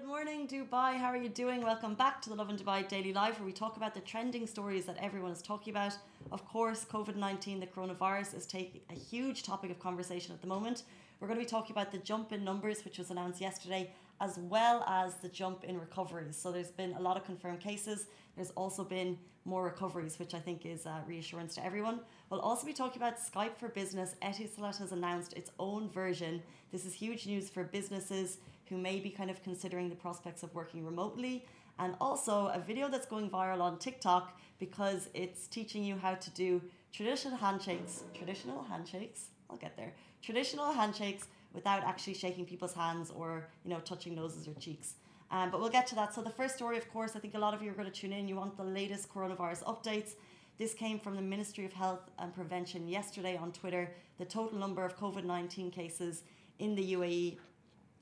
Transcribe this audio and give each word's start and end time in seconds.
Good 0.00 0.08
morning, 0.08 0.48
Dubai. 0.48 0.96
How 0.96 1.08
are 1.08 1.16
you 1.18 1.28
doing? 1.28 1.60
Welcome 1.62 1.92
back 1.94 2.22
to 2.22 2.30
the 2.30 2.34
Lovin 2.34 2.56
Dubai 2.56 2.88
Daily 2.88 3.12
Live, 3.12 3.38
where 3.38 3.44
we 3.44 3.52
talk 3.52 3.76
about 3.76 3.92
the 3.92 4.00
trending 4.00 4.46
stories 4.46 4.86
that 4.86 4.96
everyone 4.98 5.30
is 5.30 5.42
talking 5.42 5.74
about. 5.74 5.92
Of 6.32 6.42
course, 6.48 6.86
COVID 6.86 7.16
19, 7.16 7.60
the 7.60 7.66
coronavirus, 7.66 8.34
is 8.34 8.46
taking 8.46 8.80
a 8.88 8.94
huge 8.94 9.42
topic 9.42 9.70
of 9.70 9.78
conversation 9.78 10.32
at 10.32 10.40
the 10.40 10.46
moment. 10.46 10.84
We're 11.20 11.28
going 11.28 11.38
to 11.38 11.44
be 11.44 11.50
talking 11.50 11.72
about 11.72 11.92
the 11.92 11.98
jump 11.98 12.32
in 12.32 12.42
numbers, 12.42 12.82
which 12.82 12.96
was 12.96 13.10
announced 13.10 13.42
yesterday, 13.42 13.92
as 14.22 14.38
well 14.38 14.84
as 14.88 15.16
the 15.16 15.28
jump 15.28 15.64
in 15.64 15.78
recoveries. 15.78 16.34
So 16.34 16.50
there's 16.50 16.70
been 16.70 16.94
a 16.94 17.00
lot 17.00 17.18
of 17.18 17.24
confirmed 17.24 17.60
cases. 17.60 18.06
There's 18.36 18.52
also 18.52 18.84
been 18.84 19.18
more 19.44 19.64
recoveries, 19.64 20.18
which 20.18 20.32
I 20.32 20.38
think 20.38 20.64
is 20.64 20.86
uh, 20.86 21.00
reassurance 21.06 21.54
to 21.56 21.64
everyone. 21.64 22.00
We'll 22.30 22.40
also 22.40 22.66
be 22.66 22.72
talking 22.72 23.02
about 23.02 23.18
Skype 23.18 23.58
for 23.58 23.68
Business. 23.68 24.14
Etisalat 24.22 24.78
has 24.78 24.92
announced 24.92 25.34
its 25.34 25.50
own 25.58 25.90
version. 25.90 26.42
This 26.72 26.86
is 26.86 26.94
huge 26.94 27.26
news 27.26 27.50
for 27.50 27.64
businesses 27.64 28.38
who 28.70 28.78
may 28.78 29.00
be 29.00 29.10
kind 29.10 29.30
of 29.30 29.42
considering 29.42 29.90
the 29.90 29.96
prospects 29.96 30.42
of 30.42 30.54
working 30.54 30.86
remotely. 30.86 31.44
And 31.78 31.94
also 32.00 32.46
a 32.54 32.60
video 32.60 32.88
that's 32.88 33.06
going 33.06 33.28
viral 33.28 33.60
on 33.60 33.78
TikTok 33.78 34.38
because 34.58 35.08
it's 35.12 35.46
teaching 35.48 35.82
you 35.84 35.96
how 35.96 36.14
to 36.14 36.30
do 36.30 36.62
traditional 36.92 37.36
handshakes, 37.36 38.04
traditional 38.14 38.62
handshakes, 38.62 39.26
I'll 39.50 39.56
get 39.56 39.76
there, 39.76 39.92
traditional 40.22 40.72
handshakes 40.72 41.26
without 41.52 41.82
actually 41.82 42.14
shaking 42.14 42.44
people's 42.44 42.74
hands 42.74 43.10
or 43.10 43.48
you 43.64 43.70
know 43.70 43.80
touching 43.80 44.14
noses 44.14 44.46
or 44.46 44.54
cheeks. 44.54 44.94
Um, 45.32 45.50
but 45.50 45.60
we'll 45.60 45.70
get 45.70 45.86
to 45.88 45.94
that. 45.94 46.14
So 46.14 46.22
the 46.22 46.30
first 46.30 46.56
story, 46.56 46.76
of 46.76 46.90
course, 46.92 47.14
I 47.14 47.20
think 47.20 47.34
a 47.34 47.38
lot 47.38 47.54
of 47.54 47.62
you 47.62 47.70
are 47.70 47.74
going 47.74 47.90
to 47.90 48.00
tune 48.00 48.12
in. 48.12 48.28
You 48.28 48.36
want 48.36 48.56
the 48.56 48.64
latest 48.64 49.08
coronavirus 49.12 49.62
updates. 49.64 50.14
This 50.58 50.74
came 50.74 50.98
from 50.98 51.14
the 51.16 51.22
Ministry 51.22 51.64
of 51.64 51.72
Health 51.72 52.10
and 52.18 52.34
Prevention 52.34 52.88
yesterday 52.88 53.36
on 53.36 53.52
Twitter. 53.52 53.92
The 54.18 54.24
total 54.24 54.58
number 54.58 54.84
of 54.84 54.98
COVID 54.98 55.24
19 55.24 55.70
cases 55.70 56.24
in 56.58 56.74
the 56.74 56.92
UAE 56.92 57.38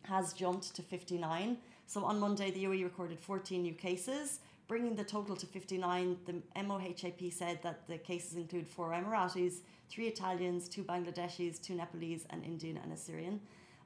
has 0.02 0.33
jumped 0.33 0.75
to 0.77 0.83
59. 0.83 1.59
So 1.87 2.05
on 2.05 2.20
Monday, 2.20 2.51
the 2.51 2.65
UAE 2.65 2.84
recorded 2.84 3.18
14 3.18 3.63
new 3.63 3.74
cases, 3.74 4.41
bringing 4.66 4.95
the 4.95 5.04
total 5.04 5.37
to 5.37 5.46
59. 5.46 6.16
The 6.27 6.35
MOHAP 6.57 7.32
said 7.32 7.60
that 7.63 7.87
the 7.88 7.99
cases 7.99 8.37
include 8.37 8.66
four 8.66 8.91
Emiratis, 8.91 9.60
three 9.88 10.07
Italians, 10.07 10.69
two 10.69 10.85
Bangladeshis, 10.85 11.60
two 11.60 11.74
Nepalese, 11.74 12.26
an 12.30 12.43
Indian, 12.43 12.76
and 12.76 12.93
a 12.93 12.96
Syrian. 12.96 13.41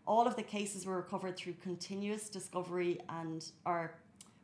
All 0.06 0.27
of 0.27 0.34
the 0.34 0.42
cases 0.42 0.84
were 0.84 0.96
recovered 0.96 1.36
through 1.36 1.55
continuous 1.62 2.28
discovery 2.28 3.00
and 3.08 3.50
are 3.64 3.94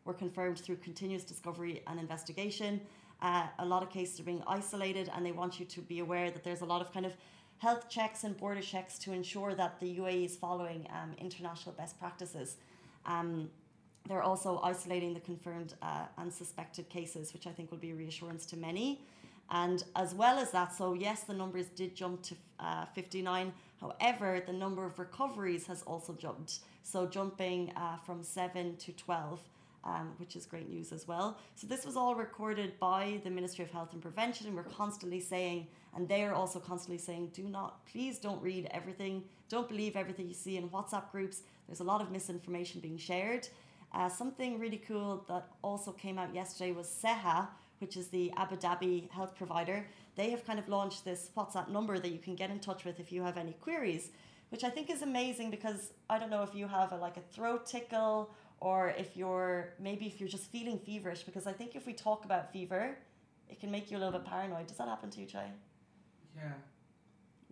were 0.05 0.15
confirmed 0.15 0.59
through 0.59 0.77
continuous 0.77 1.23
discovery 1.23 1.83
and 1.87 2.01
investigation. 2.01 2.81
Uh, 3.21 3.47
a 3.59 3.67
lot 3.67 3.83
of 3.83 3.91
cases 3.91 4.19
are 4.19 4.23
being 4.23 4.43
isolated, 4.47 5.11
and 5.15 5.27
they 5.27 5.33
want 5.33 5.61
you 5.61 5.67
to 5.67 5.83
be 5.83 5.99
aware 5.99 6.31
that 6.31 6.43
there's 6.43 6.63
a 6.63 6.65
lot 6.65 6.81
of 6.81 6.93
kind 6.93 7.05
of 7.05 7.15
health 7.59 7.89
checks 7.89 8.25
and 8.25 8.37
border 8.37 8.61
checks 8.61 8.99
to 9.01 9.13
ensure 9.13 9.55
that 9.55 9.81
the 9.81 9.99
UAE 9.99 10.25
is 10.25 10.37
following 10.37 10.87
um, 10.91 11.15
international 11.19 11.75
best 11.75 11.99
practices. 11.99 12.57
Um, 13.05 13.51
they're 14.09 14.23
also 14.23 14.61
isolating 14.63 15.13
the 15.13 15.21
confirmed 15.21 15.75
uh, 15.83 16.07
and 16.17 16.33
suspected 16.33 16.89
cases, 16.89 17.33
which 17.33 17.47
I 17.47 17.51
think 17.51 17.71
will 17.71 17.79
be 17.79 17.91
a 17.91 17.95
reassurance 17.95 18.47
to 18.47 18.57
many. 18.57 19.01
And 19.51 19.83
as 19.97 20.15
well 20.15 20.39
as 20.39 20.51
that, 20.53 20.75
so 20.75 20.95
yes, 20.95 21.25
the 21.25 21.35
numbers 21.35 21.67
did 21.67 21.95
jump 21.95 22.23
to 22.23 22.35
uh, 22.61 22.85
59. 22.87 23.53
However, 23.81 24.43
the 24.47 24.53
number 24.53 24.85
of 24.85 24.99
recoveries 24.99 25.67
has 25.67 25.83
also 25.83 26.13
jumped. 26.15 26.61
So 26.83 27.07
jumping 27.07 27.73
uh, 27.77 27.97
from 27.99 28.23
7 28.23 28.77
to 28.77 28.93
12, 28.93 29.41
um, 29.89 30.13
which 30.19 30.37
is 30.37 30.45
great 30.45 30.69
news 30.69 30.93
as 30.93 31.09
well. 31.09 31.39
So 31.55 31.67
this 31.67 31.87
was 31.87 31.97
all 31.97 32.15
recorded 32.15 32.79
by 32.79 33.21
the 33.25 33.31
Ministry 33.31 33.65
of 33.65 33.71
Health 33.71 33.93
and 33.93 34.03
Prevention. 34.03 34.47
And 34.47 34.57
we're 34.57 34.65
constantly 34.65 35.21
saying, 35.21 35.67
and 35.95 36.07
they 36.07 36.25
are 36.25 36.35
also 36.35 36.59
constantly 36.59 36.99
saying, 36.99 37.31
do 37.33 37.45
not, 37.45 37.87
please 37.87 38.19
don't 38.19 38.43
read 38.43 38.69
everything. 38.71 39.25
Don't 39.49 39.69
believe 39.69 39.97
everything 39.97 40.29
you 40.29 40.35
see 40.35 40.57
in 40.57 40.69
WhatsApp 40.69 41.11
groups. 41.11 41.43
There's 41.67 41.81
a 41.81 41.85
lot 41.85 42.01
of 42.01 42.11
misinformation 42.11 42.81
being 42.81 42.99
shared. 42.99 43.49
Uh, 43.95 44.09
something 44.09 44.59
really 44.59 44.83
cool 44.87 45.25
that 45.29 45.49
also 45.63 45.93
came 45.93 46.19
out 46.19 46.35
yesterday 46.35 46.73
was 46.73 46.95
Seha, 47.03 47.49
which 47.79 47.97
is 47.97 48.09
the 48.09 48.31
Abu 48.37 48.57
Dhabi 48.57 49.11
health 49.11 49.35
provider, 49.37 49.87
they 50.17 50.31
have 50.31 50.45
kind 50.45 50.59
of 50.59 50.69
launched 50.69 51.05
this 51.05 51.31
WhatsApp 51.37 51.69
number 51.69 51.99
that 51.99 52.11
you 52.11 52.19
can 52.19 52.35
get 52.35 52.51
in 52.51 52.59
touch 52.59 52.85
with 52.85 52.99
if 52.99 53.13
you 53.13 53.23
have 53.23 53.39
any 53.39 53.53
queries, 53.53 54.11
which 54.51 54.65
I 54.65 54.69
think 54.69 54.91
is 54.91 55.03
amazing 55.03 55.51
because 55.51 55.93
I 56.11 56.19
don't 56.19 56.29
know 56.29 56.43
if 56.43 56.55
you 56.55 56.67
have 56.67 56.93
a, 56.93 56.97
like 56.97 57.17
a 57.17 57.21
throat 57.21 57.67
tickle 57.67 58.35
or 58.61 58.95
if 58.99 59.17
you're 59.17 59.75
maybe 59.79 60.07
if 60.07 60.21
you're 60.21 60.29
just 60.29 60.51
feeling 60.51 60.79
feverish 60.79 61.23
because 61.23 61.47
I 61.47 61.53
think 61.53 61.77
if 61.77 61.87
we 61.87 61.93
talk 61.93 62.25
about 62.25 62.53
fever, 62.53 62.97
it 63.49 63.61
can 63.61 63.71
make 63.71 63.91
you 63.91 63.97
a 63.97 64.01
little 64.01 64.19
bit 64.19 64.25
paranoid. 64.25 64.67
Does 64.67 64.79
that 64.79 64.89
happen 64.89 65.11
to 65.11 65.21
you, 65.21 65.27
Chai? 65.27 65.51
Yeah. 66.37 66.53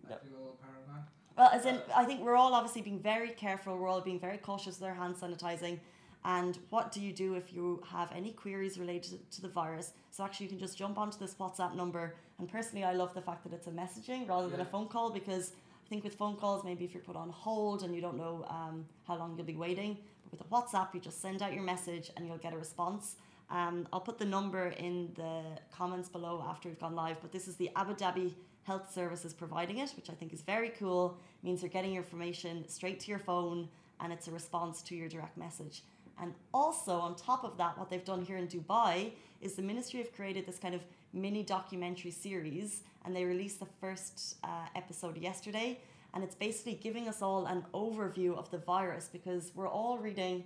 I 0.05 0.09
feel 0.09 0.17
a 0.35 0.37
little 0.37 0.59
paranoid. 0.61 1.05
Well, 1.37 1.49
as 1.53 1.65
in, 1.65 1.79
I 1.95 2.03
think 2.05 2.21
we're 2.21 2.35
all 2.35 2.53
obviously 2.53 2.81
being 2.81 2.99
very 2.99 3.29
careful. 3.29 3.77
We're 3.77 3.89
all 3.89 4.01
being 4.01 4.19
very 4.19 4.37
cautious 4.37 4.79
with 4.79 4.89
our 4.89 4.95
hand 4.95 5.15
sanitizing. 5.15 5.79
And 6.25 6.57
what 6.71 6.91
do 6.91 6.99
you 6.99 7.13
do 7.13 7.35
if 7.35 7.53
you 7.53 7.83
have 7.89 8.11
any 8.13 8.31
queries 8.31 8.79
related 8.79 9.29
to 9.31 9.41
the 9.41 9.47
virus? 9.47 9.93
So 10.09 10.23
actually, 10.23 10.47
you 10.47 10.49
can 10.49 10.59
just 10.59 10.77
jump 10.77 10.97
onto 10.97 11.17
this 11.19 11.35
WhatsApp 11.35 11.75
number. 11.75 12.15
And 12.39 12.49
personally, 12.49 12.83
I 12.83 12.93
love 12.93 13.13
the 13.13 13.21
fact 13.21 13.43
that 13.43 13.53
it's 13.53 13.67
a 13.67 13.71
messaging 13.71 14.27
rather 14.27 14.49
than 14.49 14.59
a 14.59 14.65
phone 14.65 14.87
call 14.87 15.11
because 15.11 15.51
I 15.85 15.89
think 15.89 16.03
with 16.03 16.15
phone 16.15 16.35
calls, 16.35 16.65
maybe 16.65 16.83
if 16.83 16.93
you're 16.93 17.03
put 17.03 17.15
on 17.15 17.29
hold 17.29 17.83
and 17.83 17.95
you 17.95 18.01
don't 18.01 18.17
know 18.17 18.45
um, 18.49 18.85
how 19.07 19.15
long 19.17 19.35
you'll 19.37 19.45
be 19.45 19.55
waiting, 19.55 19.97
with 20.31 20.41
a 20.41 20.45
WhatsApp, 20.45 20.93
you 20.93 20.99
just 20.99 21.21
send 21.21 21.41
out 21.41 21.53
your 21.53 21.63
message 21.63 22.11
and 22.15 22.27
you'll 22.27 22.37
get 22.37 22.53
a 22.53 22.57
response. 22.57 23.15
Um, 23.49 23.87
I'll 23.93 24.01
put 24.01 24.17
the 24.17 24.25
number 24.25 24.69
in 24.69 25.11
the 25.15 25.41
comments 25.75 26.09
below 26.09 26.43
after 26.47 26.67
we've 26.69 26.79
gone 26.79 26.95
live. 26.95 27.17
But 27.21 27.31
this 27.31 27.47
is 27.47 27.55
the 27.55 27.69
Abu 27.75 27.95
Dhabi 27.95 28.33
Health 28.63 28.93
Services 28.93 29.33
providing 29.33 29.77
it, 29.77 29.91
which 29.95 30.09
I 30.09 30.13
think 30.13 30.33
is 30.33 30.41
very 30.41 30.69
cool. 30.69 31.17
It 31.41 31.45
means 31.45 31.61
you're 31.61 31.69
getting 31.69 31.93
your 31.93 32.03
information 32.03 32.67
straight 32.67 32.99
to 33.01 33.09
your 33.09 33.19
phone 33.19 33.69
and 33.99 34.11
it's 34.11 34.27
a 34.27 34.31
response 34.31 34.81
to 34.83 34.95
your 34.95 35.07
direct 35.07 35.37
message. 35.37 35.83
And 36.19 36.33
also, 36.53 36.93
on 36.93 37.15
top 37.15 37.43
of 37.43 37.57
that, 37.57 37.77
what 37.77 37.89
they've 37.89 38.03
done 38.03 38.23
here 38.23 38.37
in 38.37 38.47
Dubai 38.47 39.11
is 39.41 39.53
the 39.53 39.61
ministry 39.61 39.99
have 39.99 40.13
created 40.13 40.45
this 40.45 40.57
kind 40.57 40.73
of 40.73 40.81
mini 41.13 41.43
documentary 41.43 42.11
series, 42.11 42.83
and 43.05 43.15
they 43.15 43.23
released 43.23 43.59
the 43.59 43.67
first 43.79 44.37
uh, 44.43 44.47
episode 44.75 45.17
yesterday. 45.17 45.79
And 46.17 46.23
it's 46.23 46.33
basically 46.33 46.73
giving 46.73 47.07
us 47.07 47.21
all 47.21 47.45
an 47.45 47.63
overview 47.75 48.35
of 48.35 48.49
the 48.49 48.57
virus 48.57 49.07
because 49.07 49.51
we're 49.53 49.69
all 49.69 49.99
reading. 49.99 50.45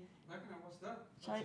What's 0.64 0.80
that? 0.80 1.06
I, 1.30 1.44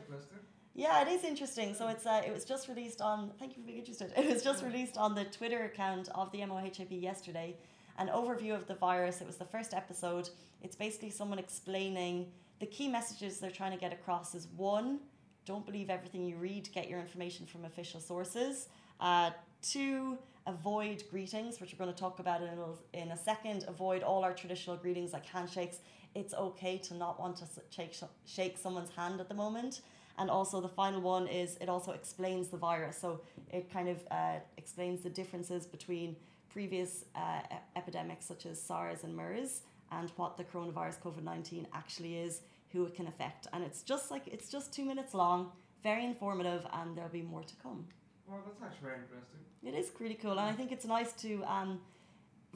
yeah, 0.74 1.00
it 1.02 1.06
is 1.06 1.22
interesting. 1.22 1.74
So 1.74 1.86
it's 1.86 2.04
uh, 2.06 2.22
it 2.26 2.32
was 2.34 2.44
just 2.44 2.66
released 2.66 3.00
on. 3.00 3.30
Thank 3.38 3.56
you 3.56 3.62
for 3.62 3.68
being 3.68 3.78
interested. 3.78 4.12
It 4.16 4.28
was 4.28 4.42
just 4.42 4.64
released 4.64 4.98
on 4.98 5.14
the 5.14 5.26
Twitter 5.26 5.62
account 5.66 6.08
of 6.12 6.32
the 6.32 6.40
MOHAP 6.40 7.00
yesterday. 7.00 7.56
An 7.98 8.08
overview 8.08 8.52
of 8.56 8.66
the 8.66 8.74
virus. 8.74 9.20
It 9.20 9.28
was 9.28 9.36
the 9.36 9.44
first 9.44 9.72
episode. 9.72 10.28
It's 10.60 10.74
basically 10.74 11.10
someone 11.10 11.38
explaining 11.38 12.32
the 12.58 12.66
key 12.66 12.88
messages 12.88 13.38
they're 13.38 13.52
trying 13.52 13.74
to 13.78 13.78
get 13.78 13.92
across 13.92 14.34
is 14.34 14.48
one, 14.56 14.98
don't 15.44 15.64
believe 15.64 15.88
everything 15.88 16.24
you 16.24 16.36
read, 16.36 16.68
get 16.72 16.88
your 16.90 16.98
information 16.98 17.46
from 17.46 17.64
official 17.64 18.00
sources. 18.00 18.66
Uh, 19.00 19.30
two, 19.62 20.18
avoid 20.46 21.02
greetings, 21.10 21.60
which 21.60 21.72
we're 21.72 21.84
going 21.84 21.94
to 21.94 22.00
talk 22.00 22.18
about 22.18 22.42
in 22.42 22.48
a, 22.48 22.98
in 22.98 23.10
a 23.10 23.16
second. 23.16 23.64
Avoid 23.68 24.02
all 24.02 24.24
our 24.24 24.32
traditional 24.32 24.76
greetings 24.76 25.12
like 25.12 25.26
handshakes. 25.26 25.78
It's 26.14 26.32
okay 26.34 26.78
to 26.78 26.94
not 26.94 27.20
want 27.20 27.36
to 27.36 27.44
shake, 27.70 27.94
shake 28.24 28.56
someone's 28.56 28.90
hand 28.90 29.20
at 29.20 29.28
the 29.28 29.34
moment. 29.34 29.82
And 30.18 30.30
also, 30.30 30.60
the 30.60 30.68
final 30.68 31.00
one 31.00 31.26
is 31.26 31.58
it 31.60 31.68
also 31.68 31.92
explains 31.92 32.48
the 32.48 32.56
virus. 32.56 32.96
So 32.96 33.20
it 33.52 33.70
kind 33.70 33.88
of 33.88 33.98
uh, 34.10 34.38
explains 34.56 35.02
the 35.02 35.10
differences 35.10 35.66
between 35.66 36.16
previous 36.48 37.04
uh, 37.14 37.40
epidemics 37.76 38.24
such 38.24 38.46
as 38.46 38.60
SARS 38.60 39.04
and 39.04 39.14
MERS 39.14 39.60
and 39.92 40.10
what 40.16 40.38
the 40.38 40.44
coronavirus 40.44 41.00
COVID 41.00 41.22
19 41.22 41.66
actually 41.74 42.16
is, 42.16 42.40
who 42.72 42.86
it 42.86 42.94
can 42.94 43.06
affect. 43.08 43.46
And 43.52 43.62
it's 43.62 43.82
just 43.82 44.10
like, 44.10 44.26
it's 44.26 44.48
just 44.48 44.72
two 44.72 44.84
minutes 44.84 45.12
long, 45.12 45.52
very 45.82 46.04
informative, 46.04 46.66
and 46.72 46.96
there'll 46.96 47.10
be 47.10 47.22
more 47.22 47.42
to 47.42 47.54
come. 47.62 47.86
Well, 48.28 48.40
that's 48.44 48.62
actually 48.62 48.88
very 48.88 49.00
interesting. 49.02 49.40
It 49.62 49.74
is 49.74 49.90
pretty 49.90 50.14
cool. 50.14 50.32
And 50.32 50.40
I 50.40 50.52
think 50.52 50.72
it's 50.72 50.84
nice 50.84 51.12
to, 51.14 51.44
um, 51.44 51.80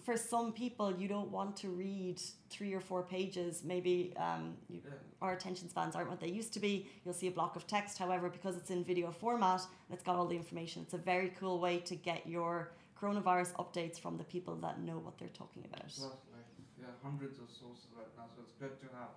for 0.04 0.16
some 0.16 0.52
people, 0.52 0.94
you 0.96 1.08
don't 1.08 1.30
want 1.30 1.56
to 1.58 1.68
read 1.68 2.20
three 2.48 2.72
or 2.72 2.80
four 2.80 3.02
pages. 3.02 3.62
Maybe 3.64 4.12
um, 4.16 4.54
you, 4.68 4.80
yeah. 4.84 4.92
our 5.22 5.32
attention 5.32 5.68
spans 5.68 5.94
aren't 5.94 6.10
what 6.10 6.20
they 6.20 6.28
used 6.28 6.52
to 6.54 6.60
be. 6.60 6.88
You'll 7.04 7.14
see 7.14 7.28
a 7.28 7.30
block 7.30 7.56
of 7.56 7.66
text. 7.66 7.98
However, 7.98 8.28
because 8.28 8.56
it's 8.56 8.70
in 8.70 8.84
video 8.84 9.10
format 9.12 9.60
and 9.60 9.94
it's 9.94 10.02
got 10.02 10.16
all 10.16 10.26
the 10.26 10.36
information, 10.36 10.82
it's 10.82 10.94
a 10.94 10.98
very 10.98 11.32
cool 11.38 11.60
way 11.60 11.78
to 11.80 11.94
get 11.94 12.26
your 12.26 12.72
coronavirus 13.00 13.52
updates 13.54 13.98
from 13.98 14.16
the 14.16 14.24
people 14.24 14.56
that 14.56 14.80
know 14.80 14.98
what 14.98 15.18
they're 15.18 15.28
talking 15.28 15.64
about. 15.72 15.92
Well, 15.98 16.20
like, 16.34 16.44
yeah, 16.78 16.86
hundreds 17.02 17.38
of 17.38 17.48
sources 17.48 17.86
right 17.96 18.10
now, 18.16 18.24
so 18.34 18.42
it's 18.42 18.52
good 18.60 18.78
to 18.80 18.86
have 18.96 19.10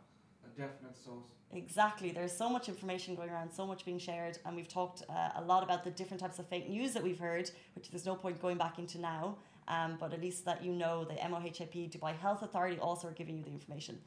a 0.45 0.59
definite 0.59 0.97
source. 0.97 1.25
Exactly. 1.55 2.11
There's 2.11 2.35
so 2.35 2.49
much 2.49 2.67
information 2.67 3.15
going 3.15 3.29
around, 3.29 3.51
so 3.51 3.65
much 3.65 3.85
being 3.85 3.99
shared, 3.99 4.39
and 4.45 4.55
we've 4.55 4.67
talked 4.67 5.03
uh, 5.09 5.29
a 5.35 5.43
lot 5.43 5.61
about 5.63 5.83
the 5.83 5.91
different 5.91 6.21
types 6.21 6.39
of 6.39 6.47
fake 6.47 6.67
news 6.69 6.93
that 6.93 7.03
we've 7.03 7.19
heard, 7.19 7.51
which 7.75 7.89
there's 7.91 8.05
no 8.05 8.15
point 8.15 8.41
going 8.41 8.57
back 8.57 8.79
into 8.79 8.99
now. 8.99 9.37
Um, 9.67 9.97
but 9.99 10.13
at 10.13 10.21
least 10.21 10.45
that 10.45 10.63
you 10.63 10.73
know, 10.73 11.05
the 11.05 11.13
MOHAP 11.13 11.91
Dubai 11.91 12.17
Health 12.17 12.41
Authority 12.41 12.79
also 12.79 13.07
are 13.07 13.11
giving 13.11 13.37
you 13.37 13.43
the 13.43 13.51
information. 13.51 13.97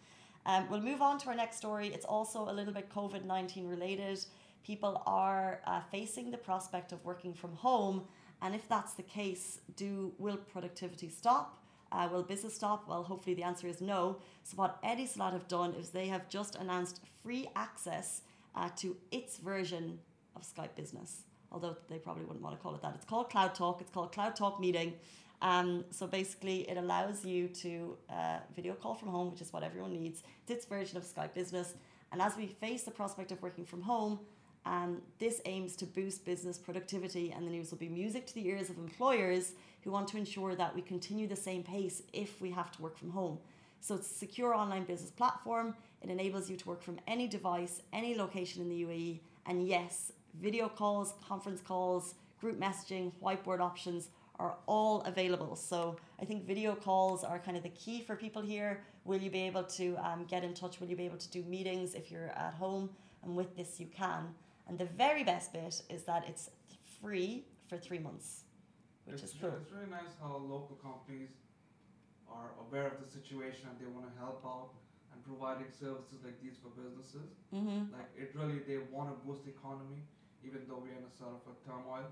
Um, 0.44 0.68
we'll 0.70 0.80
move 0.80 1.02
on 1.02 1.18
to 1.18 1.28
our 1.28 1.34
next 1.34 1.56
story. 1.56 1.88
It's 1.88 2.04
also 2.04 2.48
a 2.48 2.52
little 2.52 2.74
bit 2.74 2.90
COVID 2.94 3.24
19 3.24 3.66
related. 3.68 4.24
People 4.64 5.02
are 5.06 5.60
uh, 5.66 5.80
facing 5.90 6.30
the 6.30 6.36
prospect 6.36 6.92
of 6.92 7.04
working 7.04 7.32
from 7.32 7.52
home, 7.54 8.04
and 8.42 8.54
if 8.54 8.68
that's 8.68 8.94
the 8.94 9.02
case, 9.02 9.60
do 9.76 10.12
will 10.18 10.36
productivity 10.36 11.08
stop? 11.08 11.62
Uh, 11.92 12.08
will 12.10 12.22
business 12.22 12.54
stop? 12.54 12.88
Well, 12.88 13.02
hopefully 13.02 13.34
the 13.34 13.42
answer 13.42 13.66
is 13.66 13.80
no. 13.80 14.18
So 14.42 14.56
what 14.56 14.82
Etisalat 14.82 15.32
have 15.32 15.48
done 15.48 15.74
is 15.74 15.90
they 15.90 16.08
have 16.08 16.28
just 16.28 16.56
announced 16.56 17.00
free 17.22 17.48
access 17.54 18.22
uh, 18.54 18.70
to 18.76 18.96
its 19.10 19.38
version 19.38 19.98
of 20.34 20.42
Skype 20.42 20.74
Business. 20.76 21.22
Although 21.52 21.76
they 21.88 21.98
probably 21.98 22.24
wouldn't 22.24 22.42
want 22.42 22.56
to 22.56 22.62
call 22.62 22.74
it 22.74 22.82
that. 22.82 22.94
It's 22.94 23.04
called 23.04 23.30
Cloud 23.30 23.54
Talk. 23.54 23.80
It's 23.80 23.90
called 23.90 24.12
Cloud 24.12 24.34
Talk 24.34 24.60
Meeting. 24.60 24.94
Um, 25.42 25.84
so 25.90 26.06
basically, 26.06 26.68
it 26.68 26.76
allows 26.76 27.24
you 27.24 27.48
to 27.48 27.96
uh, 28.10 28.38
video 28.54 28.74
call 28.74 28.94
from 28.94 29.08
home, 29.08 29.30
which 29.30 29.40
is 29.40 29.52
what 29.52 29.62
everyone 29.62 29.92
needs. 29.92 30.22
It's 30.42 30.50
its 30.50 30.66
version 30.66 30.96
of 30.96 31.04
Skype 31.04 31.34
Business. 31.34 31.74
And 32.12 32.22
as 32.22 32.36
we 32.36 32.46
face 32.46 32.82
the 32.82 32.90
prospect 32.90 33.32
of 33.32 33.42
working 33.42 33.64
from 33.64 33.82
home, 33.82 34.20
um, 34.66 35.00
this 35.18 35.40
aims 35.44 35.76
to 35.76 35.86
boost 35.86 36.24
business 36.24 36.58
productivity, 36.58 37.32
and 37.32 37.46
the 37.46 37.50
news 37.50 37.70
will 37.70 37.78
be 37.78 37.88
music 37.88 38.26
to 38.26 38.34
the 38.34 38.46
ears 38.48 38.68
of 38.68 38.76
employers 38.78 39.52
who 39.82 39.92
want 39.92 40.08
to 40.08 40.16
ensure 40.16 40.56
that 40.56 40.74
we 40.74 40.82
continue 40.82 41.28
the 41.28 41.36
same 41.36 41.62
pace 41.62 42.02
if 42.12 42.40
we 42.40 42.50
have 42.50 42.72
to 42.72 42.82
work 42.82 42.98
from 42.98 43.10
home. 43.10 43.38
So 43.80 43.94
it's 43.94 44.10
a 44.10 44.14
secure 44.14 44.52
online 44.52 44.84
business 44.84 45.10
platform. 45.10 45.76
It 46.02 46.10
enables 46.10 46.50
you 46.50 46.56
to 46.56 46.68
work 46.68 46.82
from 46.82 46.98
any 47.06 47.28
device, 47.28 47.82
any 47.92 48.16
location 48.16 48.60
in 48.60 48.68
the 48.68 48.82
UAE. 48.82 49.20
And 49.46 49.68
yes, 49.68 50.12
video 50.40 50.69
calls, 50.69 51.14
conference 51.26 51.60
calls, 51.60 52.16
group 52.40 52.58
messaging, 52.60 53.12
whiteboard 53.22 53.60
options 53.60 54.08
are 54.40 54.56
all 54.66 55.02
available. 55.02 55.54
So 55.54 55.96
I 56.20 56.24
think 56.24 56.44
video 56.44 56.74
calls 56.74 57.22
are 57.22 57.38
kind 57.38 57.56
of 57.56 57.62
the 57.62 57.70
key 57.70 58.02
for 58.02 58.16
people 58.16 58.42
here. 58.42 58.82
Will 59.04 59.19
you 59.19 59.30
be 59.30 59.42
able 59.42 59.62
to 59.62 59.96
um, 59.98 60.24
get 60.28 60.42
in 60.42 60.52
touch? 60.52 60.80
Will 60.80 60.88
you 60.88 60.96
be 60.96 61.04
able 61.04 61.19
to 61.19 61.30
do 61.30 61.44
meetings 61.44 61.94
if 61.94 62.10
you're 62.10 62.30
at 62.30 62.54
home? 62.54 62.90
And 63.22 63.36
with 63.36 63.56
this, 63.56 63.78
you 63.78 63.86
can. 63.86 64.34
And 64.66 64.78
the 64.78 64.84
very 64.84 65.24
best 65.24 65.52
bit 65.52 65.82
is 65.88 66.02
that 66.04 66.24
it's 66.28 66.50
free 67.00 67.44
for 67.68 67.76
three 67.78 67.98
months, 67.98 68.44
which 69.04 69.22
it's 69.22 69.32
is 69.32 69.40
cool. 69.40 69.54
It's 69.60 69.72
really 69.72 69.90
nice 69.90 70.14
how 70.20 70.36
local 70.36 70.76
companies 70.82 71.30
are 72.28 72.50
aware 72.60 72.86
of 72.88 72.98
the 73.02 73.08
situation 73.08 73.68
and 73.70 73.78
they 73.78 73.86
want 73.86 74.12
to 74.12 74.18
help 74.18 74.42
out 74.44 74.70
and 75.12 75.22
providing 75.24 75.70
services 75.70 76.18
like 76.24 76.40
these 76.42 76.56
for 76.62 76.70
businesses. 76.80 77.30
Mm-hmm. 77.54 77.94
Like 77.94 78.10
it 78.16 78.32
really, 78.34 78.58
they 78.66 78.78
want 78.90 79.10
to 79.10 79.16
boost 79.26 79.44
the 79.44 79.50
economy, 79.50 80.02
even 80.44 80.62
though 80.69 80.82
we're 80.82 80.98
in 80.98 81.06
a 81.06 81.16
sort 81.16 81.30
of 81.30 81.42
a 81.46 81.54
turmoil. 81.64 82.06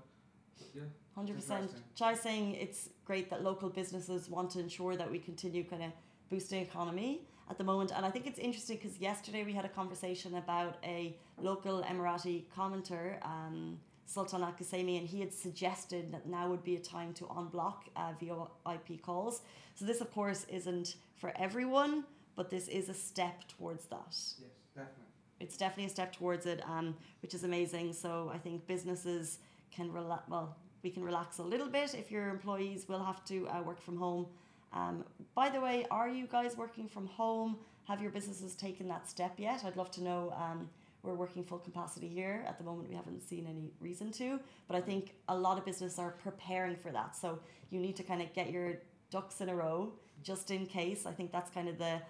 Yeah, 0.73 0.83
Hundred 1.13 1.35
percent. 1.35 1.63
Interesting. 1.63 1.83
Chai 1.95 2.13
saying 2.13 2.55
it's 2.55 2.89
great 3.03 3.29
that 3.29 3.43
local 3.43 3.69
businesses 3.69 4.29
want 4.29 4.51
to 4.51 4.59
ensure 4.59 4.95
that 4.95 5.11
we 5.11 5.19
continue 5.19 5.65
kind 5.65 5.83
of 5.83 5.91
boosting 6.29 6.59
the 6.61 6.65
economy 6.65 7.27
at 7.49 7.57
the 7.57 7.63
moment, 7.63 7.91
and 7.95 8.05
I 8.05 8.09
think 8.09 8.25
it's 8.25 8.39
interesting 8.39 8.77
because 8.77 8.99
yesterday 8.99 9.43
we 9.43 9.53
had 9.53 9.65
a 9.65 9.69
conversation 9.69 10.35
about 10.35 10.77
a 10.83 11.15
local 11.39 11.83
Emirati 11.83 12.45
commenter, 12.55 13.23
um, 13.23 13.79
Sultan 14.07 14.41
Al 14.41 14.53
Qassemi, 14.53 14.97
and 14.97 15.07
he 15.07 15.19
had 15.19 15.33
suggested 15.33 16.11
that 16.11 16.27
now 16.27 16.49
would 16.49 16.63
be 16.63 16.75
a 16.75 16.79
time 16.79 17.13
to 17.13 17.25
unblock 17.25 17.75
uh, 17.95 18.13
VoIP 18.21 19.01
calls. 19.01 19.41
So 19.75 19.85
this, 19.85 20.01
of 20.01 20.11
course, 20.11 20.45
isn't 20.49 20.95
for 21.15 21.33
everyone, 21.37 22.05
but 22.35 22.49
this 22.49 22.67
is 22.67 22.89
a 22.89 22.93
step 22.93 23.47
towards 23.47 23.85
that 23.85 24.07
yes, 24.09 24.49
definitely. 24.73 25.03
it's 25.39 25.57
definitely 25.57 25.85
a 25.85 25.89
step 25.89 26.13
towards 26.13 26.45
it, 26.45 26.61
um, 26.67 26.95
which 27.21 27.33
is 27.33 27.43
amazing. 27.43 27.93
So 27.93 28.31
I 28.33 28.37
think 28.37 28.65
businesses 28.67 29.39
can 29.71 29.91
relax. 29.91 30.23
Well, 30.29 30.55
we 30.83 30.91
can 30.91 31.03
relax 31.03 31.39
a 31.39 31.43
little 31.43 31.67
bit 31.67 31.95
if 31.95 32.11
your 32.11 32.29
employees 32.29 32.87
will 32.87 33.03
have 33.03 33.25
to 33.25 33.47
uh, 33.47 33.61
work 33.63 33.81
from 33.81 33.97
home. 33.97 34.27
Um, 34.73 35.03
by 35.35 35.49
the 35.49 35.61
way, 35.61 35.85
are 35.91 36.09
you 36.09 36.27
guys 36.27 36.57
working 36.57 36.87
from 36.87 37.07
home? 37.07 37.57
Have 37.87 38.01
your 38.01 38.11
businesses 38.11 38.55
taken 38.55 38.87
that 38.89 39.07
step 39.09 39.33
yet? 39.37 39.63
I'd 39.65 39.77
love 39.77 39.91
to 39.91 40.03
know. 40.03 40.33
Um, 40.37 40.69
we're 41.05 41.13
working 41.13 41.43
full 41.43 41.59
capacity 41.59 42.07
here 42.07 42.43
at 42.47 42.57
the 42.57 42.63
moment. 42.63 42.89
We 42.89 42.95
haven't 42.95 43.21
seen 43.21 43.45
any 43.47 43.71
reason 43.79 44.11
to, 44.13 44.39
but 44.67 44.75
I 44.75 44.81
think 44.81 45.13
a 45.29 45.37
lot 45.37 45.57
of 45.57 45.65
businesses 45.65 45.99
are 45.99 46.11
preparing 46.23 46.75
for 46.75 46.91
that. 46.91 47.15
So 47.15 47.39
you 47.69 47.79
need 47.79 47.95
to 47.97 48.03
kind 48.03 48.21
of 48.21 48.33
get 48.33 48.49
your 48.49 48.79
ducks 49.11 49.39
in 49.39 49.49
a 49.49 49.55
row 49.55 49.93
just 50.23 50.49
in 50.49 50.65
case. 50.65 51.05
I 51.05 51.11
think 51.11 51.31
that's 51.31 51.51
kind 51.51 51.69
of 51.69 51.77
the 51.77 52.01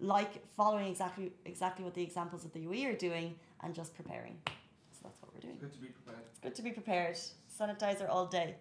like 0.00 0.46
following 0.56 0.88
exactly 0.88 1.32
exactly 1.44 1.84
what 1.84 1.94
the 1.94 2.02
examples 2.02 2.44
of 2.44 2.52
the 2.52 2.60
UE 2.60 2.88
are 2.88 2.94
doing 2.94 3.34
and 3.62 3.74
just 3.74 3.94
preparing. 3.94 4.36
So 4.92 5.00
that's 5.04 5.20
what 5.20 5.34
we're 5.34 5.40
doing. 5.40 5.54
It's 5.54 5.62
good 5.62 5.72
to 5.72 5.80
be 5.80 5.88
prepared. 5.88 6.24
It's 6.30 6.40
good 6.40 6.54
to 6.54 6.62
be 6.62 6.70
prepared. 6.70 7.16
Sanitizer 7.58 8.08
all 8.08 8.26
day. 8.26 8.56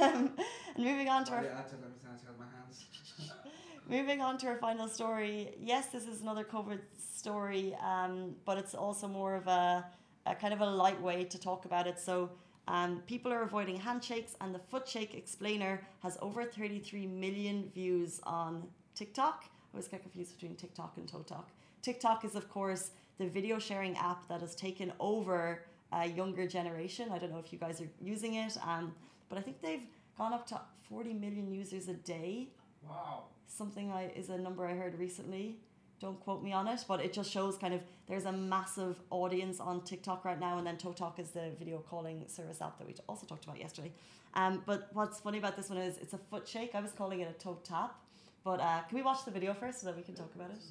Um, 0.00 0.32
and 0.74 0.84
moving 0.84 1.08
on 1.08 1.24
to 1.26 1.32
our 1.32 1.42
Sorry, 1.42 1.52
I 1.52 1.56
had 1.56 1.68
to 1.68 1.76
let 1.76 1.90
me 1.90 1.96
my 2.38 2.44
hands. 2.56 2.84
Moving 3.88 4.20
on 4.20 4.36
to 4.38 4.48
our 4.48 4.56
final 4.56 4.88
story. 4.88 5.54
Yes, 5.60 5.86
this 5.86 6.06
is 6.06 6.20
another 6.20 6.44
COVID 6.44 6.80
story, 6.98 7.74
um, 7.82 8.34
but 8.44 8.58
it's 8.58 8.74
also 8.74 9.08
more 9.08 9.34
of 9.34 9.46
a, 9.46 9.84
a 10.26 10.34
kind 10.34 10.52
of 10.52 10.60
a 10.60 10.66
light 10.66 11.00
way 11.00 11.24
to 11.24 11.38
talk 11.38 11.64
about 11.64 11.86
it. 11.86 11.98
So, 11.98 12.30
um, 12.66 13.02
people 13.06 13.32
are 13.32 13.42
avoiding 13.42 13.76
handshakes, 13.76 14.36
and 14.42 14.54
the 14.54 14.60
footshake 14.70 15.14
explainer 15.14 15.80
has 16.02 16.18
over 16.20 16.44
33 16.44 17.06
million 17.06 17.70
views 17.74 18.20
on 18.24 18.68
TikTok. 18.94 19.44
I 19.46 19.48
always 19.72 19.88
get 19.88 20.02
confused 20.02 20.38
between 20.38 20.54
TikTok 20.54 20.98
and 20.98 21.10
ToTok. 21.10 21.44
TikTok 21.80 22.26
is, 22.26 22.34
of 22.34 22.50
course, 22.50 22.90
the 23.18 23.26
video 23.26 23.58
sharing 23.58 23.96
app 23.96 24.28
that 24.28 24.42
has 24.42 24.54
taken 24.54 24.92
over 25.00 25.62
a 25.92 26.06
younger 26.06 26.46
generation. 26.46 27.08
I 27.12 27.18
don't 27.18 27.30
know 27.32 27.38
if 27.38 27.52
you 27.52 27.58
guys 27.58 27.80
are 27.80 27.88
using 28.00 28.34
it, 28.34 28.56
um, 28.66 28.94
but 29.28 29.38
I 29.38 29.42
think 29.42 29.60
they've 29.62 29.86
gone 30.16 30.32
up 30.32 30.46
to 30.48 30.60
40 30.90 31.14
million 31.14 31.52
users 31.52 31.88
a 31.88 31.94
day 31.94 32.48
Wow. 32.88 33.24
something 33.46 33.90
I 33.92 34.10
is 34.14 34.28
a 34.30 34.38
number 34.38 34.66
I 34.66 34.74
heard 34.74 34.98
recently. 34.98 35.58
Don't 36.00 36.20
quote 36.20 36.44
me 36.44 36.52
on 36.52 36.68
it, 36.68 36.84
but 36.86 37.00
it 37.00 37.12
just 37.12 37.30
shows 37.30 37.56
kind 37.58 37.74
of 37.74 37.80
there's 38.06 38.24
a 38.24 38.32
massive 38.32 39.00
audience 39.10 39.58
on 39.58 39.82
TikTok 39.82 40.24
right 40.24 40.38
now, 40.38 40.56
and 40.58 40.66
then 40.66 40.76
ToTok 40.76 41.18
is 41.18 41.30
the 41.30 41.50
video 41.58 41.78
calling 41.78 42.24
service 42.28 42.62
app 42.62 42.78
that 42.78 42.86
we 42.86 42.94
also 43.08 43.26
talked 43.26 43.44
about 43.44 43.58
yesterday. 43.58 43.92
Um, 44.34 44.62
but 44.64 44.88
what's 44.92 45.18
funny 45.18 45.38
about 45.38 45.56
this 45.56 45.68
one 45.68 45.78
is 45.78 45.98
it's 45.98 46.12
a 46.12 46.18
foot 46.18 46.46
shake. 46.46 46.74
I 46.76 46.80
was 46.80 46.92
calling 46.92 47.20
it 47.20 47.28
a 47.28 47.32
toe 47.32 47.58
tap, 47.64 47.98
but 48.44 48.60
uh, 48.60 48.82
can 48.82 48.96
we 48.96 49.02
watch 49.02 49.24
the 49.24 49.32
video 49.32 49.54
first 49.54 49.80
so 49.80 49.86
that 49.86 49.96
we 49.96 50.02
can 50.02 50.14
talk 50.14 50.32
about 50.36 50.50
it? 50.50 50.62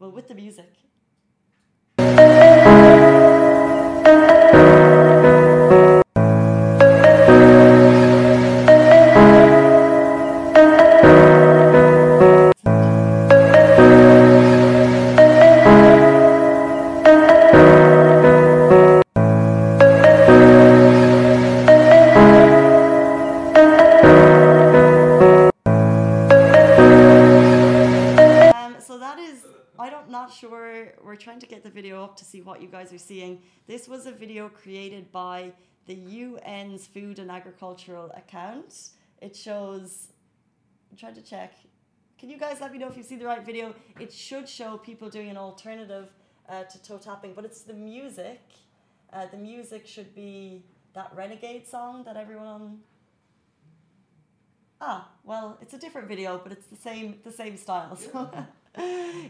Well, 0.00 0.10
with 0.10 0.26
the 0.26 0.34
music. 0.34 0.72
Trying 31.22 31.38
to 31.40 31.46
get 31.46 31.62
the 31.62 31.70
video 31.70 32.02
up 32.02 32.16
to 32.16 32.24
see 32.24 32.40
what 32.40 32.60
you 32.60 32.68
guys 32.68 32.92
are 32.92 32.98
seeing. 32.98 33.40
This 33.66 33.86
was 33.86 34.06
a 34.06 34.12
video 34.12 34.48
created 34.48 35.12
by 35.12 35.52
the 35.86 35.94
UN's 35.94 36.86
Food 36.86 37.18
and 37.18 37.30
Agricultural 37.30 38.10
account. 38.16 38.90
It 39.20 39.36
shows. 39.36 40.08
I'm 40.90 40.96
trying 40.96 41.14
to 41.14 41.22
check. 41.22 41.54
Can 42.18 42.28
you 42.28 42.38
guys 42.38 42.60
let 42.60 42.72
me 42.72 42.78
know 42.78 42.88
if 42.88 42.96
you 42.96 43.02
see 43.02 43.16
the 43.16 43.26
right 43.26 43.44
video? 43.44 43.74
It 44.00 44.12
should 44.12 44.48
show 44.48 44.78
people 44.78 45.08
doing 45.08 45.28
an 45.30 45.36
alternative 45.36 46.08
uh, 46.48 46.64
to 46.64 46.82
toe 46.82 46.98
tapping, 46.98 47.34
but 47.34 47.44
it's 47.44 47.62
the 47.62 47.74
music. 47.74 48.40
Uh, 49.12 49.26
the 49.26 49.36
music 49.36 49.86
should 49.86 50.14
be 50.14 50.64
that 50.94 51.12
Renegade 51.14 51.66
song 51.68 52.02
that 52.04 52.16
everyone. 52.16 52.80
Ah, 54.80 55.08
well, 55.22 55.58
it's 55.60 55.74
a 55.74 55.78
different 55.78 56.08
video, 56.08 56.40
but 56.42 56.50
it's 56.50 56.66
the 56.66 56.76
same 56.76 57.18
the 57.22 57.32
same 57.32 57.56
style. 57.56 57.96
So 57.96 58.28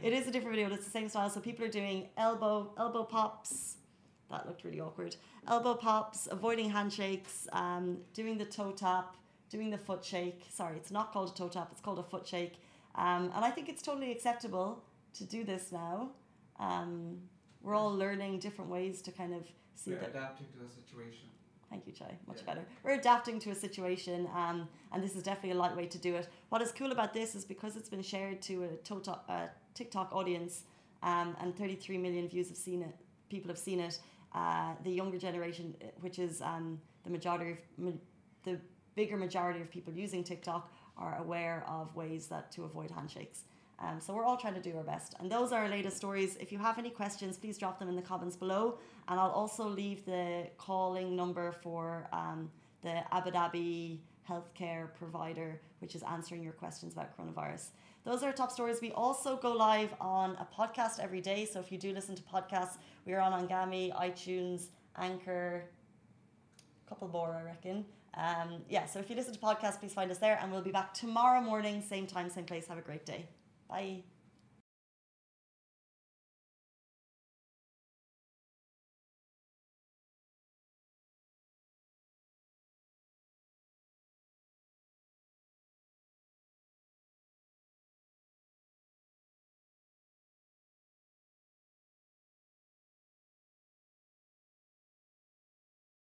it 0.02 0.12
is 0.12 0.26
a 0.28 0.30
different 0.30 0.54
video, 0.54 0.68
but 0.68 0.76
it's 0.76 0.84
the 0.84 0.90
same 0.90 1.08
style. 1.08 1.28
So 1.28 1.40
people 1.40 1.64
are 1.64 1.68
doing 1.70 2.08
elbow 2.16 2.72
elbow 2.78 3.04
pops. 3.04 3.76
That 4.30 4.46
looked 4.46 4.64
really 4.64 4.80
awkward. 4.80 5.16
Elbow 5.48 5.74
pops, 5.74 6.26
avoiding 6.30 6.70
handshakes, 6.70 7.48
um, 7.52 7.98
doing 8.14 8.38
the 8.38 8.44
toe 8.46 8.70
tap, 8.72 9.16
doing 9.50 9.68
the 9.70 9.78
foot 9.78 10.04
shake. 10.04 10.46
Sorry, 10.48 10.76
it's 10.76 10.90
not 10.90 11.12
called 11.12 11.30
a 11.30 11.34
toe 11.34 11.48
tap. 11.48 11.68
It's 11.72 11.80
called 11.80 11.98
a 11.98 12.02
foot 12.02 12.26
shake. 12.26 12.54
Um, 12.94 13.30
and 13.34 13.44
I 13.44 13.50
think 13.50 13.68
it's 13.68 13.82
totally 13.82 14.10
acceptable 14.12 14.84
to 15.14 15.24
do 15.24 15.44
this 15.44 15.72
now. 15.72 16.10
Um, 16.58 17.18
we're 17.62 17.74
all 17.74 17.94
learning 17.94 18.38
different 18.38 18.70
ways 18.70 19.02
to 19.02 19.12
kind 19.12 19.34
of 19.34 19.42
see 19.74 19.92
We're 19.92 19.98
that. 20.00 20.10
adapting 20.10 20.46
to 20.48 20.58
the 20.58 20.70
situation. 20.70 21.28
Thank 21.72 21.86
you, 21.86 21.92
Chai. 21.94 22.18
Much 22.26 22.40
Yeah. 22.40 22.44
better. 22.44 22.66
We're 22.82 22.98
adapting 23.00 23.38
to 23.40 23.50
a 23.50 23.54
situation, 23.54 24.26
um, 24.34 24.68
and 24.92 25.02
this 25.02 25.16
is 25.16 25.22
definitely 25.22 25.52
a 25.52 25.54
light 25.54 25.74
way 25.74 25.86
to 25.86 25.96
do 25.96 26.14
it. 26.16 26.28
What 26.50 26.60
is 26.60 26.70
cool 26.70 26.92
about 26.92 27.14
this 27.14 27.34
is 27.34 27.46
because 27.46 27.76
it's 27.76 27.88
been 27.88 28.02
shared 28.02 28.42
to 28.42 28.64
a 28.64 28.76
TikTok, 28.76 29.24
uh, 29.26 29.46
TikTok 29.72 30.14
audience, 30.14 30.64
um, 31.02 31.34
and 31.40 31.56
33 31.56 31.96
million 31.96 32.28
views 32.28 32.48
have 32.50 32.58
seen 32.58 32.82
it. 32.82 32.94
People 33.30 33.48
have 33.48 33.56
seen 33.58 33.80
it. 33.80 33.98
Uh, 34.34 34.74
the 34.82 34.90
younger 34.90 35.18
generation, 35.18 35.74
uh, 35.80 35.86
which 36.02 36.18
is 36.18 36.42
um, 36.42 36.78
the 37.04 37.10
majority 37.10 37.52
of 37.52 37.58
ma- 37.78 37.90
the 38.42 38.60
bigger 38.94 39.16
majority 39.16 39.62
of 39.62 39.70
people 39.70 39.94
using 39.94 40.22
TikTok, 40.22 40.70
are 40.98 41.16
aware 41.16 41.64
of 41.66 41.96
ways 41.96 42.26
that 42.26 42.52
to 42.52 42.64
avoid 42.64 42.90
handshakes. 42.90 43.44
Um, 43.82 44.00
so 44.00 44.14
we're 44.14 44.24
all 44.24 44.36
trying 44.36 44.54
to 44.54 44.60
do 44.60 44.76
our 44.76 44.84
best. 44.84 45.14
And 45.18 45.30
those 45.30 45.52
are 45.52 45.62
our 45.62 45.68
latest 45.68 45.96
stories. 45.96 46.36
If 46.36 46.52
you 46.52 46.58
have 46.58 46.78
any 46.78 46.90
questions, 46.90 47.36
please 47.36 47.58
drop 47.58 47.78
them 47.78 47.88
in 47.88 47.96
the 47.96 48.02
comments 48.02 48.36
below. 48.36 48.78
And 49.08 49.18
I'll 49.18 49.30
also 49.30 49.66
leave 49.66 50.04
the 50.04 50.46
calling 50.56 51.16
number 51.16 51.50
for 51.50 52.08
um, 52.12 52.50
the 52.82 53.02
Abu 53.12 53.30
Dhabi 53.30 53.98
healthcare 54.28 54.94
provider 54.94 55.60
which 55.82 55.96
is 55.96 56.02
answering 56.04 56.42
your 56.44 56.52
questions 56.52 56.92
about 56.92 57.14
coronavirus. 57.18 57.70
Those 58.04 58.22
are 58.22 58.26
our 58.26 58.32
top 58.32 58.52
stories. 58.52 58.80
We 58.80 58.92
also 58.92 59.36
go 59.36 59.52
live 59.52 59.92
on 60.00 60.36
a 60.36 60.46
podcast 60.56 61.00
every 61.00 61.20
day. 61.20 61.44
So 61.44 61.58
if 61.58 61.72
you 61.72 61.76
do 61.76 61.92
listen 61.92 62.14
to 62.14 62.22
podcasts, 62.22 62.76
we 63.04 63.12
are 63.14 63.20
on 63.20 63.32
Anghami, 63.32 63.92
iTunes, 63.92 64.68
Anchor, 64.96 65.64
a 66.86 66.88
couple 66.88 67.08
more, 67.08 67.34
I 67.34 67.42
reckon. 67.42 67.84
Um, 68.14 68.62
yeah, 68.68 68.86
so 68.86 69.00
if 69.00 69.10
you 69.10 69.16
listen 69.16 69.32
to 69.34 69.40
podcasts, 69.40 69.80
please 69.80 69.92
find 69.92 70.10
us 70.10 70.18
there, 70.18 70.38
and 70.40 70.52
we'll 70.52 70.62
be 70.62 70.70
back 70.70 70.94
tomorrow 70.94 71.40
morning, 71.40 71.82
same 71.82 72.06
time, 72.06 72.30
same 72.30 72.44
place. 72.44 72.68
Have 72.68 72.78
a 72.78 72.82
great 72.82 73.04
day. 73.04 73.26
拜 73.72 74.02